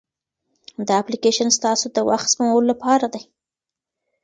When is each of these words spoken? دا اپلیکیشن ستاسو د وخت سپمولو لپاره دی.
دا 0.87 0.93
اپلیکیشن 1.01 1.49
ستاسو 1.57 1.85
د 1.95 1.97
وخت 2.09 2.27
سپمولو 2.33 2.67
لپاره 2.71 3.05
دی. 3.13 3.23